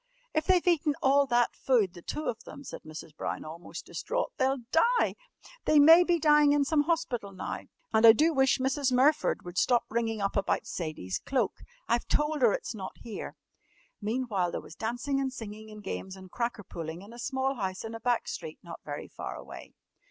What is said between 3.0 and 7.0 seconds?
Brown almost distraught, "they'll die! They may be dying in some